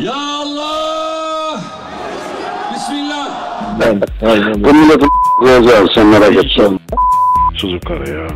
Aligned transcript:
Ya 0.00 0.14
Allah! 0.14 1.60
Bismillah! 2.74 3.28
Bu 4.64 4.74
milletin 4.74 5.08
koyacağız 5.38 5.90
sen 5.94 6.06
merak 6.06 6.32
etme. 6.36 6.78
Sucuk 7.56 7.82
karı 7.86 8.10
ya. 8.10 8.26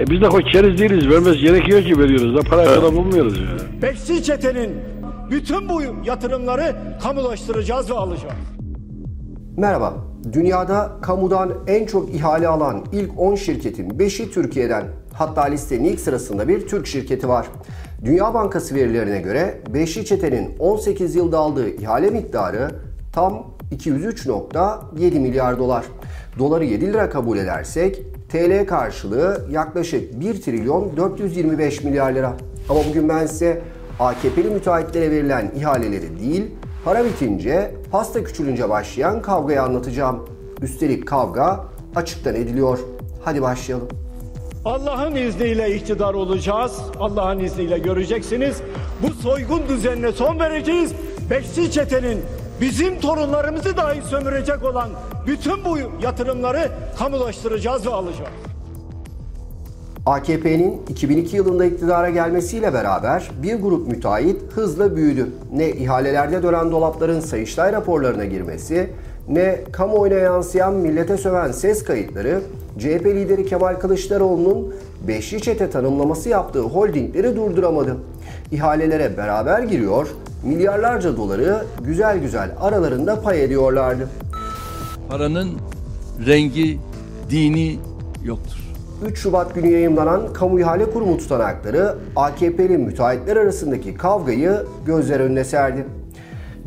E 0.00 0.06
biz 0.10 0.20
de 0.20 0.28
koçeriz 0.28 0.78
değiliz. 0.80 1.08
Vermez 1.08 1.36
gerekiyor 1.36 1.82
ki 1.82 1.98
veriyoruz. 1.98 2.36
Da 2.36 2.50
para 2.50 2.64
kadar 2.64 2.92
bulmuyoruz 2.92 3.38
ya. 3.38 3.82
Bekçi 3.82 4.22
çetenin 4.22 4.76
bütün 5.30 5.68
bu 5.68 5.82
yatırımları 6.04 6.76
kamulaştıracağız 7.02 7.90
ve 7.90 7.94
alacağız. 7.94 8.34
Merhaba. 9.56 9.94
Dünyada 10.32 10.92
kamudan 11.02 11.52
en 11.66 11.86
çok 11.86 12.14
ihale 12.14 12.48
alan 12.48 12.84
ilk 12.92 13.10
10 13.20 13.34
şirketin 13.34 13.90
5'i 13.90 14.30
Türkiye'den. 14.30 14.84
Hatta 15.14 15.42
listenin 15.42 15.84
ilk 15.84 16.00
sırasında 16.00 16.48
bir 16.48 16.66
Türk 16.68 16.86
şirketi 16.86 17.28
var. 17.28 17.46
Dünya 18.04 18.34
Bankası 18.34 18.74
verilerine 18.74 19.20
göre 19.20 19.60
Beşli 19.74 20.04
Çete'nin 20.04 20.58
18 20.58 21.14
yılda 21.14 21.38
aldığı 21.38 21.68
ihale 21.68 22.10
miktarı 22.10 22.70
tam 23.12 23.46
203.7 23.72 25.18
milyar 25.18 25.58
dolar. 25.58 25.84
Doları 26.38 26.64
7 26.64 26.86
lira 26.86 27.10
kabul 27.10 27.38
edersek 27.38 28.02
TL 28.28 28.66
karşılığı 28.66 29.46
yaklaşık 29.50 30.20
1 30.20 30.42
trilyon 30.42 30.96
425 30.96 31.84
milyar 31.84 32.12
lira. 32.12 32.32
Ama 32.68 32.80
bugün 32.88 33.08
ben 33.08 33.26
size 33.26 33.62
AKP'li 34.00 34.50
müteahhitlere 34.50 35.10
verilen 35.10 35.50
ihaleleri 35.56 36.18
değil, 36.20 36.50
para 36.84 37.04
bitince, 37.04 37.74
pasta 37.90 38.24
küçülünce 38.24 38.68
başlayan 38.68 39.22
kavgayı 39.22 39.62
anlatacağım. 39.62 40.28
Üstelik 40.62 41.08
kavga 41.08 41.64
açıktan 41.96 42.34
ediliyor. 42.34 42.78
Hadi 43.24 43.42
başlayalım. 43.42 43.88
Allah'ın 44.64 45.14
izniyle 45.14 45.76
iktidar 45.76 46.14
olacağız. 46.14 46.80
Allah'ın 47.00 47.38
izniyle 47.38 47.78
göreceksiniz. 47.78 48.56
Bu 49.02 49.14
soygun 49.14 49.68
düzenine 49.68 50.12
son 50.12 50.38
vereceğiz. 50.40 50.92
Bekçi 51.30 51.70
çetenin 51.70 52.20
bizim 52.60 53.00
torunlarımızı 53.00 53.76
dahi 53.76 54.02
sömürecek 54.02 54.64
olan 54.64 54.88
bütün 55.26 55.64
bu 55.64 55.78
yatırımları 56.02 56.70
kamulaştıracağız 56.98 57.86
ve 57.86 57.90
alacağız. 57.90 58.30
AKP'nin 60.06 60.82
2002 60.88 61.36
yılında 61.36 61.64
iktidara 61.64 62.10
gelmesiyle 62.10 62.74
beraber 62.74 63.30
bir 63.42 63.54
grup 63.54 63.88
müteahhit 63.88 64.52
hızla 64.52 64.96
büyüdü. 64.96 65.28
Ne 65.52 65.70
ihalelerde 65.70 66.42
dönen 66.42 66.72
dolapların 66.72 67.20
Sayıştay 67.20 67.72
raporlarına 67.72 68.24
girmesi, 68.24 68.90
ne 69.28 69.60
kamuoyuna 69.72 70.18
yansıyan 70.18 70.74
millete 70.74 71.16
söven 71.16 71.52
ses 71.52 71.84
kayıtları, 71.84 72.40
CHP 72.78 73.06
lideri 73.06 73.46
Kemal 73.46 73.74
Kılıçdaroğlu'nun 73.74 74.74
beşli 75.08 75.42
çete 75.42 75.70
tanımlaması 75.70 76.28
yaptığı 76.28 76.62
holdingleri 76.62 77.36
durduramadı. 77.36 77.96
İhalelere 78.52 79.16
beraber 79.16 79.62
giriyor, 79.62 80.08
milyarlarca 80.44 81.16
doları 81.16 81.64
güzel 81.80 82.18
güzel 82.18 82.50
aralarında 82.60 83.20
pay 83.20 83.44
ediyorlardı. 83.44 84.08
Paranın 85.08 85.50
rengi, 86.26 86.78
dini 87.30 87.78
yoktur. 88.24 88.58
3 89.06 89.18
Şubat 89.18 89.54
günü 89.54 89.70
yayımlanan 89.70 90.32
Kamu 90.32 90.60
İhale 90.60 90.90
Kurumu 90.90 91.18
tutanakları 91.18 91.94
AKP'li 92.16 92.78
müteahhitler 92.78 93.36
arasındaki 93.36 93.94
kavgayı 93.94 94.56
gözler 94.86 95.20
önüne 95.20 95.44
serdi. 95.44 95.86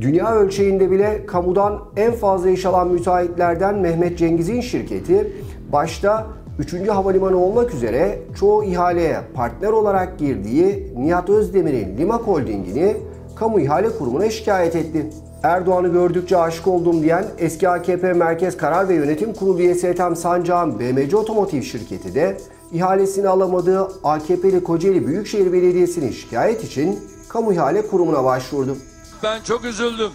Dünya 0.02 0.36
ölçeğinde 0.36 0.92
bile 0.92 1.26
kamudan 1.26 1.80
en 1.98 2.12
fazla 2.12 2.50
iş 2.50 2.66
alan 2.66 2.88
müteahhitlerden 2.88 3.76
Mehmet 3.80 4.18
Cengiz'in 4.18 4.62
şirketi 4.62 5.34
başta 5.72 6.28
3. 6.60 6.88
Havalimanı 6.88 7.38
olmak 7.38 7.74
üzere 7.74 8.20
çoğu 8.40 8.64
ihaleye 8.64 9.18
partner 9.34 9.70
olarak 9.70 10.20
girdiği 10.20 10.94
Nihat 10.98 11.30
Özdemir'in 11.30 11.98
Limak 11.98 12.22
Holding'ini 12.22 12.98
Kamu 13.36 13.60
İhale 13.60 13.90
Kurumu'na 13.90 14.30
şikayet 14.30 14.76
etti. 14.76 15.06
Erdoğan'ı 15.44 15.88
gördükçe 15.88 16.38
aşık 16.38 16.68
oldum 16.68 17.04
diyen 17.04 17.26
eski 17.38 17.70
AKP 17.70 18.14
Merkez 18.14 18.58
Karar 18.58 18.90
ve 18.90 18.94
Yönetim 18.94 19.34
Kurulu 19.34 19.60
üyesi 19.60 19.88
Ethem 19.88 20.16
Sancak'ın 20.16 20.80
BMC 20.80 21.18
Otomotiv 21.18 21.62
şirketi 21.62 22.16
de 22.16 22.38
ihalesini 22.72 23.28
alamadığı 23.28 23.88
AKP'li 24.04 24.64
Kocaeli 24.64 25.08
Büyükşehir 25.08 25.54
Belediyesi'nin 25.54 26.12
şikayet 26.12 26.64
için 26.64 27.00
Kamu 27.30 27.54
İhale 27.54 27.88
Kurumu'na 27.88 28.24
başvurdu. 28.24 28.78
Ben 29.26 29.42
çok 29.42 29.66
üzüldüm. 29.66 30.12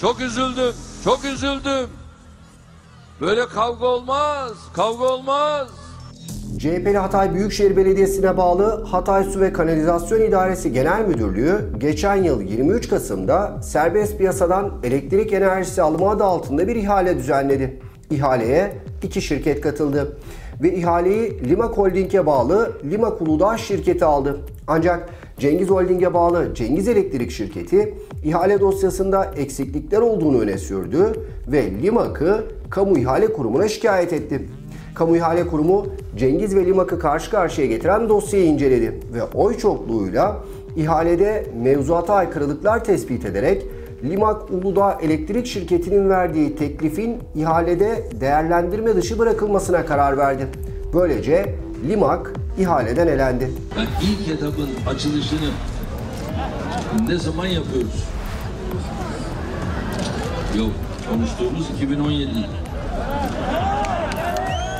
Çok 0.00 0.20
üzüldüm. 0.20 0.74
Çok 1.04 1.24
üzüldüm. 1.24 1.88
Böyle 3.20 3.48
kavga 3.48 3.86
olmaz. 3.86 4.52
Kavga 4.74 5.04
olmaz. 5.04 5.68
CHP'li 6.58 6.98
Hatay 6.98 7.34
Büyükşehir 7.34 7.76
Belediyesi'ne 7.76 8.36
bağlı 8.36 8.84
Hatay 8.84 9.24
Su 9.24 9.40
ve 9.40 9.52
Kanalizasyon 9.52 10.20
İdaresi 10.20 10.72
Genel 10.72 11.04
Müdürlüğü 11.04 11.72
geçen 11.78 12.16
yıl 12.16 12.40
23 12.40 12.88
Kasım'da 12.88 13.62
serbest 13.62 14.18
piyasadan 14.18 14.72
elektrik 14.82 15.32
enerjisi 15.32 15.82
alımı 15.82 16.10
adı 16.10 16.24
altında 16.24 16.68
bir 16.68 16.76
ihale 16.76 17.18
düzenledi. 17.18 17.80
İhaleye 18.10 18.82
iki 19.04 19.22
şirket 19.22 19.60
katıldı 19.60 20.16
ve 20.62 20.74
ihaleyi 20.74 21.48
Limak 21.48 21.78
Holding'e 21.78 22.26
bağlı 22.26 22.72
Limak 22.90 23.22
Uludağ 23.22 23.58
şirketi 23.58 24.04
aldı. 24.04 24.40
Ancak 24.66 25.08
Cengiz 25.38 25.70
Holding'e 25.70 26.14
bağlı 26.14 26.54
Cengiz 26.54 26.88
Elektrik 26.88 27.30
şirketi 27.30 27.94
ihale 28.24 28.60
dosyasında 28.60 29.24
eksiklikler 29.36 30.00
olduğunu 30.00 30.40
öne 30.40 30.58
sürdü 30.58 31.12
ve 31.48 31.70
Limak'ı 31.82 32.44
Kamu 32.70 32.98
İhale 32.98 33.32
Kurumu'na 33.32 33.68
şikayet 33.68 34.12
etti. 34.12 34.48
Kamu 34.94 35.16
İhale 35.16 35.46
Kurumu 35.46 35.86
Cengiz 36.16 36.56
ve 36.56 36.66
Limak'ı 36.66 36.98
karşı 36.98 37.30
karşıya 37.30 37.66
getiren 37.66 38.08
dosyayı 38.08 38.46
inceledi 38.46 39.00
ve 39.14 39.22
oy 39.34 39.58
çokluğuyla 39.58 40.44
ihalede 40.76 41.46
mevzuata 41.62 42.14
aykırılıklar 42.14 42.84
tespit 42.84 43.24
ederek 43.24 43.66
Limak 44.04 44.50
Uludağ 44.50 44.98
Elektrik 45.02 45.46
Şirketi'nin 45.46 46.08
verdiği 46.08 46.56
teklifin 46.56 47.18
ihalede 47.34 48.04
değerlendirme 48.20 48.96
dışı 48.96 49.18
bırakılmasına 49.18 49.86
karar 49.86 50.18
verdi. 50.18 50.46
Böylece 50.94 51.54
Limak 51.88 52.32
ihaleden 52.58 53.06
elendi. 53.06 53.50
Ben 53.76 53.86
ilk 54.06 54.28
etapın 54.28 54.68
açılışını 54.86 55.50
ne 57.08 57.18
zaman 57.18 57.46
yapıyoruz? 57.46 58.04
Yok, 60.58 60.70
konuştuğumuz 61.10 61.70
2017. 61.76 62.30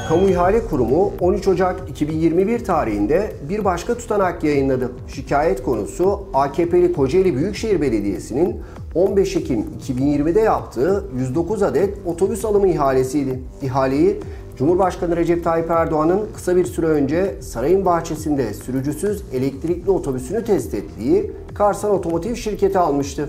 Kamu 0.08 0.28
İhale 0.28 0.66
Kurumu 0.66 1.12
13 1.20 1.48
Ocak 1.48 1.90
2021 1.90 2.64
tarihinde 2.64 3.32
bir 3.48 3.64
başka 3.64 3.98
tutanak 3.98 4.44
yayınladı. 4.44 4.92
Şikayet 5.08 5.62
konusu 5.62 6.24
AKP'li 6.34 6.92
Kocaeli 6.92 7.36
Büyükşehir 7.36 7.80
Belediyesi'nin 7.80 8.62
15 8.94 9.36
Ekim 9.36 9.66
2020'de 9.88 10.40
yaptığı 10.40 11.04
109 11.18 11.62
adet 11.62 11.98
otobüs 12.06 12.44
alımı 12.44 12.68
ihalesiydi. 12.68 13.40
İhaleyi 13.62 14.20
Cumhurbaşkanı 14.56 15.16
Recep 15.16 15.44
Tayyip 15.44 15.70
Erdoğan'ın 15.70 16.20
kısa 16.34 16.56
bir 16.56 16.64
süre 16.64 16.86
önce 16.86 17.34
sarayın 17.40 17.84
bahçesinde 17.84 18.54
sürücüsüz 18.54 19.22
elektrikli 19.32 19.90
otobüsünü 19.90 20.44
test 20.44 20.74
ettiği 20.74 21.32
Karsan 21.54 21.90
Otomotiv 21.90 22.34
şirketi 22.34 22.78
almıştı. 22.78 23.28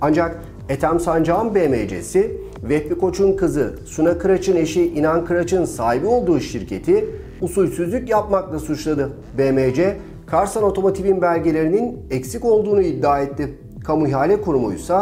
Ancak 0.00 0.42
Ethem 0.68 1.00
Sancak'ın 1.00 1.54
BMC'si 1.54 2.40
Vehbi 2.62 2.98
Koç'un 2.98 3.36
kızı 3.36 3.78
Suna 3.84 4.18
Kıraç'ın 4.18 4.56
eşi 4.56 4.86
İnan 4.86 5.24
Kıraç'ın 5.24 5.64
sahibi 5.64 6.06
olduğu 6.06 6.40
şirketi 6.40 7.04
usulsüzlük 7.40 8.08
yapmakla 8.08 8.58
suçladı. 8.58 9.12
BMC, 9.38 9.96
Karsan 10.26 10.62
Otomotiv'in 10.62 11.22
belgelerinin 11.22 11.98
eksik 12.10 12.44
olduğunu 12.44 12.82
iddia 12.82 13.20
etti. 13.20 13.54
Kamu 13.84 14.08
İhale 14.08 14.40
Kurumu 14.40 14.72
ise 14.72 14.98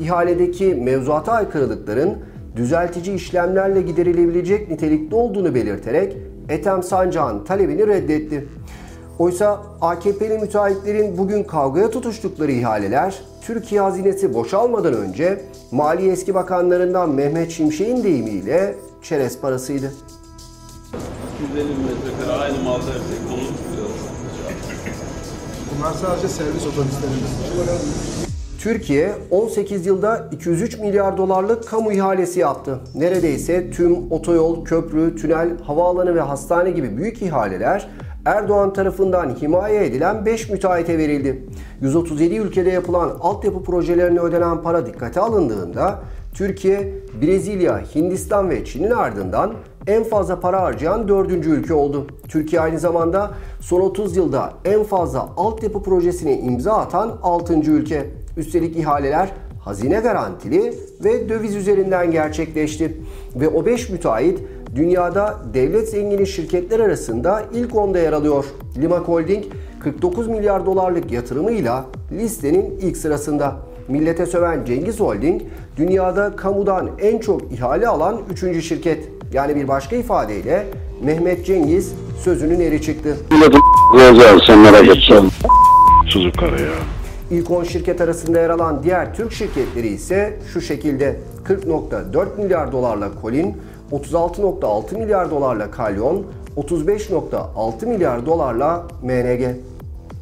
ihaledeki 0.00 0.74
mevzuata 0.74 1.32
aykırılıkların 1.32 2.18
düzeltici 2.56 3.14
işlemlerle 3.14 3.82
giderilebilecek 3.82 4.70
nitelikte 4.70 5.16
olduğunu 5.16 5.54
belirterek 5.54 6.16
Ethem 6.48 6.82
Sancak'ın 6.82 7.44
talebini 7.44 7.86
reddetti. 7.86 8.48
Oysa 9.18 9.62
AKP'li 9.80 10.38
müteahhitlerin 10.38 11.18
bugün 11.18 11.42
kavgaya 11.44 11.90
tutuştukları 11.90 12.52
ihaleler 12.52 13.22
Türkiye 13.42 13.80
hazinesi 13.80 14.34
boşalmadan 14.34 14.94
önce 14.94 15.40
Mali 15.70 16.10
eski 16.10 16.34
bakanlarından 16.34 17.10
Mehmet 17.10 17.50
Şimşek'in 17.50 18.02
deyimiyle 18.02 18.74
çerez 19.02 19.40
parasıydı. 19.40 19.92
250 21.50 21.64
metrekare 21.64 22.42
aynı 22.42 22.62
malda 22.62 22.86
yapacak. 22.86 23.18
Onu 23.32 23.64
Bunlar 25.78 25.92
sadece 25.92 26.28
servis 26.28 26.66
otobüslerimiz. 26.66 28.23
Türkiye 28.64 29.12
18 29.30 29.86
yılda 29.86 30.28
203 30.32 30.78
milyar 30.78 31.16
dolarlık 31.16 31.68
kamu 31.68 31.92
ihalesi 31.92 32.40
yaptı. 32.40 32.80
Neredeyse 32.94 33.70
tüm 33.70 34.12
otoyol, 34.12 34.64
köprü, 34.64 35.16
tünel, 35.16 35.58
havaalanı 35.62 36.14
ve 36.14 36.20
hastane 36.20 36.70
gibi 36.70 36.96
büyük 36.96 37.22
ihaleler 37.22 37.88
Erdoğan 38.24 38.72
tarafından 38.72 39.34
himaye 39.34 39.86
edilen 39.86 40.26
5 40.26 40.50
müteahhite 40.50 40.98
verildi. 40.98 41.48
137 41.80 42.36
ülkede 42.36 42.70
yapılan 42.70 43.16
altyapı 43.20 43.62
projelerine 43.62 44.20
ödenen 44.20 44.62
para 44.62 44.86
dikkate 44.86 45.20
alındığında 45.20 46.00
Türkiye, 46.34 46.94
Brezilya, 47.22 47.78
Hindistan 47.94 48.50
ve 48.50 48.64
Çin'in 48.64 48.90
ardından 48.90 49.54
en 49.86 50.04
fazla 50.04 50.40
para 50.40 50.62
harcayan 50.62 51.08
dördüncü 51.08 51.50
ülke 51.50 51.74
oldu. 51.74 52.06
Türkiye 52.28 52.62
aynı 52.62 52.78
zamanda 52.78 53.30
son 53.60 53.80
30 53.80 54.16
yılda 54.16 54.52
en 54.64 54.84
fazla 54.84 55.28
altyapı 55.36 55.82
projesine 55.82 56.38
imza 56.38 56.72
atan 56.72 57.18
6. 57.22 57.54
ülke. 57.54 58.23
Üstelik 58.36 58.76
ihaleler 58.76 59.30
hazine 59.60 60.00
garantili 60.00 60.74
ve 61.04 61.28
döviz 61.28 61.56
üzerinden 61.56 62.10
gerçekleşti. 62.10 62.96
Ve 63.36 63.48
o 63.48 63.66
5 63.66 63.88
müteahhit 63.88 64.38
dünyada 64.76 65.38
devlet 65.54 65.88
zengini 65.88 66.26
şirketler 66.26 66.80
arasında 66.80 67.42
ilk 67.54 67.76
onda 67.76 67.98
yer 67.98 68.12
alıyor. 68.12 68.44
Limak 68.82 69.08
Holding 69.08 69.44
49 69.80 70.28
milyar 70.28 70.66
dolarlık 70.66 71.12
yatırımıyla 71.12 71.86
listenin 72.12 72.78
ilk 72.80 72.96
sırasında. 72.96 73.56
Millete 73.88 74.26
söven 74.26 74.64
Cengiz 74.64 75.00
Holding 75.00 75.42
dünyada 75.76 76.36
kamudan 76.36 76.90
en 77.00 77.18
çok 77.18 77.52
ihale 77.52 77.88
alan 77.88 78.20
3. 78.32 78.64
şirket. 78.64 79.08
Yani 79.32 79.56
bir 79.56 79.68
başka 79.68 79.96
ifadeyle 79.96 80.66
Mehmet 81.02 81.46
Cengiz 81.46 81.92
sözünün 82.24 82.60
eri 82.60 82.82
çıktı. 82.82 83.16
Milletin 83.30 83.60
koyacağız 83.92 84.42
sen 84.46 84.58
merak. 84.58 84.84
Sucuk 86.06 86.38
karı 86.38 86.62
ya. 86.62 86.93
İlk 87.30 87.50
10 87.50 87.64
şirket 87.64 88.00
arasında 88.00 88.40
yer 88.40 88.50
alan 88.50 88.82
diğer 88.82 89.14
Türk 89.14 89.32
şirketleri 89.32 89.88
ise 89.88 90.38
şu 90.52 90.60
şekilde 90.60 91.16
40.4 91.48 92.26
milyar 92.36 92.72
dolarla 92.72 93.08
Colin, 93.22 93.56
36.6 93.92 94.98
milyar 94.98 95.30
dolarla 95.30 95.70
Kalyon, 95.70 96.22
35.6 96.56 97.86
milyar 97.86 98.26
dolarla 98.26 98.86
MNG. 99.02 99.46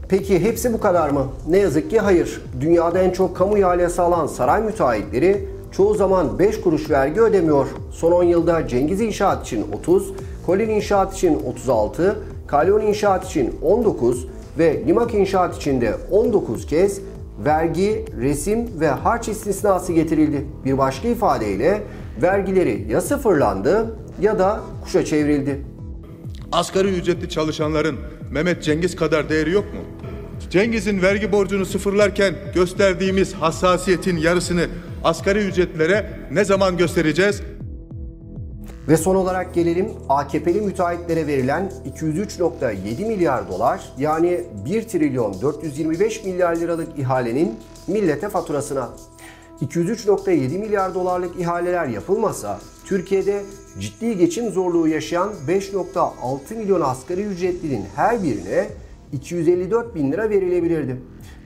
Peki 0.08 0.40
hepsi 0.44 0.72
bu 0.72 0.81
kadar 0.81 1.10
mı? 1.10 1.26
Ne 1.49 1.58
yazık 1.58 1.90
ki 1.90 1.99
hayır. 1.99 2.43
Dünyada 2.60 2.99
en 2.99 3.10
çok 3.10 3.37
kamu 3.37 3.58
ihalesi 3.58 4.02
alan 4.02 4.26
saray 4.26 4.62
müteahhitleri 4.62 5.49
çoğu 5.72 5.94
zaman 5.94 6.38
5 6.38 6.60
kuruş 6.60 6.90
vergi 6.90 7.20
ödemiyor. 7.20 7.66
Son 7.90 8.12
10 8.12 8.22
yılda 8.22 8.69
Cengiz 8.69 9.00
İnşaat 9.00 9.46
için 9.46 9.66
30, 9.78 10.12
Colin 10.46 10.70
İnşaat 10.70 11.14
için 11.14 11.43
36, 11.46 12.16
Kalyon 12.46 12.81
İnşaat 12.81 13.25
için 13.25 13.54
19 13.62 14.26
ve 14.58 14.82
Limak 14.87 15.14
İnşaat 15.14 15.56
için 15.56 15.81
de 15.81 15.94
19 16.10 16.66
kez 16.66 17.00
vergi, 17.44 18.04
resim 18.20 18.81
ve 18.81 18.88
harç 18.88 19.28
istisnası 19.28 19.93
getirildi. 19.93 20.44
Bir 20.64 20.78
başka 20.78 21.08
ifadeyle 21.08 21.82
vergileri 22.22 22.87
ya 22.90 23.00
sıfırlandı 23.00 23.96
ya 24.20 24.38
da 24.38 24.60
kuşa 24.84 25.04
çevrildi. 25.04 25.62
Asgari 26.52 26.88
ücretli 26.88 27.28
çalışanların 27.28 27.96
Mehmet 28.31 28.62
Cengiz 28.62 28.96
kadar 28.96 29.28
değeri 29.28 29.50
yok 29.50 29.64
mu? 29.64 29.81
Cengiz'in 30.50 31.02
vergi 31.02 31.32
borcunu 31.32 31.66
sıfırlarken 31.66 32.34
gösterdiğimiz 32.54 33.34
hassasiyetin 33.34 34.16
yarısını 34.16 34.66
asgari 35.04 35.38
ücretlilere 35.38 36.10
ne 36.31 36.44
zaman 36.44 36.76
göstereceğiz? 36.76 37.43
Ve 38.88 38.96
son 38.96 39.14
olarak 39.14 39.55
gelelim 39.55 39.90
AKP'li 40.08 40.61
müteahhitlere 40.61 41.26
verilen 41.26 41.73
203.7 41.96 43.06
milyar 43.06 43.49
dolar 43.49 43.93
yani 43.99 44.40
1 44.64 44.88
trilyon 44.88 45.34
425 45.43 46.25
milyar 46.25 46.56
liralık 46.56 46.99
ihalenin 46.99 47.55
millete 47.87 48.29
faturasına. 48.29 48.88
203.7 49.61 50.58
milyar 50.58 50.94
dolarlık 50.94 51.40
ihaleler 51.40 51.87
yapılmasa 51.87 52.61
Türkiye'de 52.84 53.43
ciddi 53.79 54.17
geçim 54.17 54.50
zorluğu 54.50 54.88
yaşayan 54.88 55.32
5.6 55.49 56.55
milyon 56.55 56.81
asgari 56.81 57.23
ücretlinin 57.23 57.85
her 57.96 58.23
birine 58.23 58.69
254 59.12 59.94
bin 59.94 60.12
lira 60.12 60.31
verilebilirdi. 60.31 60.96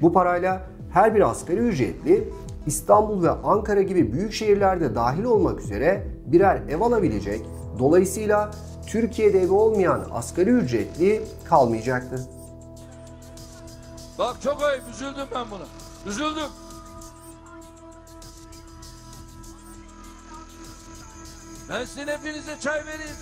Bu 0.02 0.12
parayla 0.12 0.70
her 0.92 1.14
bir 1.14 1.30
asgari 1.30 1.58
ücretli 1.58 2.28
İstanbul 2.66 3.22
ve 3.22 3.30
Ankara 3.30 3.82
gibi 3.82 4.12
büyük 4.12 4.32
şehirlerde 4.32 4.94
dahil 4.94 5.24
olmak 5.24 5.60
üzere 5.60 6.06
birer 6.26 6.56
ev 6.68 6.80
alabilecek. 6.80 7.46
Dolayısıyla 7.78 8.50
Türkiye'de 8.86 9.42
evi 9.42 9.52
olmayan 9.52 10.08
asgari 10.12 10.50
ücretli 10.50 11.22
kalmayacaktı. 11.44 12.28
Bak 14.18 14.36
çok 14.42 14.62
ayıp 14.62 14.82
üzüldüm 14.94 15.26
ben 15.34 15.46
buna. 15.50 15.66
Üzüldüm. 16.06 16.50
Ben 21.68 21.84
sizin 21.84 22.06
hepinize 22.06 22.60
çay 22.60 22.86
vereyim. 22.86 23.16